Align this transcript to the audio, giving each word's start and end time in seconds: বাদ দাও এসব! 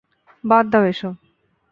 বাদ 0.43 0.65
দাও 0.71 0.83
এসব! 0.83 1.13